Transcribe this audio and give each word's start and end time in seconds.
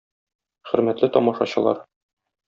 Хөрмәтле 0.69 1.09
тамашачылар! 1.17 1.83